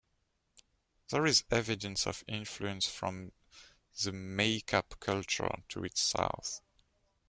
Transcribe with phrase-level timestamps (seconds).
[1.09, 3.33] There is evidence of influence from
[4.01, 6.63] the Maykop culture to its south.